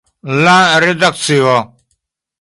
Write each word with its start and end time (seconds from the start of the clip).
La 0.45 0.55
redakcio. 0.83 1.55